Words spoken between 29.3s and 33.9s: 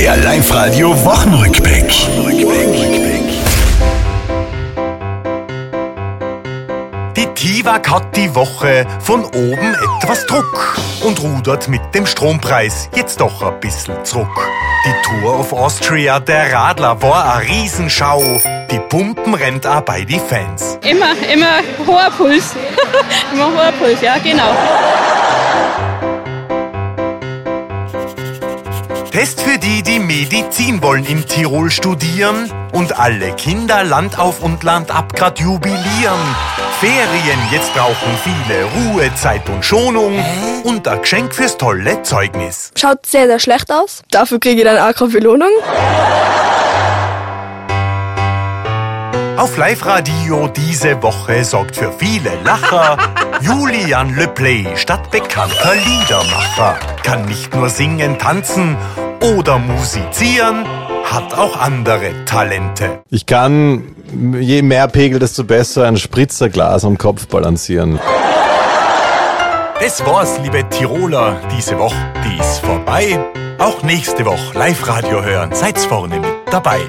für die, die Medizin wollen in Tirol studieren und alle Kinder